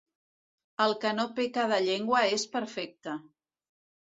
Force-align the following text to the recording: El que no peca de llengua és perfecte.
El 0.85 0.93
que 1.03 1.11
no 1.17 1.25
peca 1.39 1.67
de 1.73 1.79
llengua 1.89 2.23
és 2.39 2.47
perfecte. 2.57 3.15